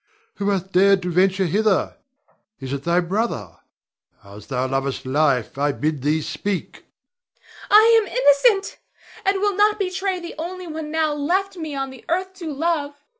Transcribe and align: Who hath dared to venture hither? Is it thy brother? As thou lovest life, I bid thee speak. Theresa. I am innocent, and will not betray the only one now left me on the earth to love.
Who 0.37 0.49
hath 0.49 0.71
dared 0.71 1.03
to 1.03 1.11
venture 1.11 1.45
hither? 1.45 1.95
Is 2.59 2.73
it 2.73 2.85
thy 2.85 3.01
brother? 3.01 3.59
As 4.23 4.47
thou 4.47 4.65
lovest 4.67 5.05
life, 5.05 5.59
I 5.59 5.73
bid 5.73 6.01
thee 6.01 6.23
speak. 6.23 6.71
Theresa. 6.71 7.45
I 7.69 7.99
am 8.01 8.07
innocent, 8.07 8.79
and 9.23 9.37
will 9.37 9.55
not 9.55 9.77
betray 9.77 10.19
the 10.19 10.33
only 10.39 10.65
one 10.65 10.89
now 10.89 11.13
left 11.13 11.55
me 11.55 11.75
on 11.75 11.91
the 11.91 12.03
earth 12.09 12.33
to 12.39 12.51
love. 12.51 12.95